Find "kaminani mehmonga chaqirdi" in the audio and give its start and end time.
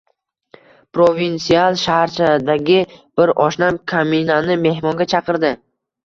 3.91-5.53